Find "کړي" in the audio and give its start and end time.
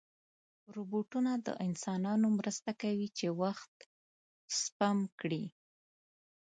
5.19-5.43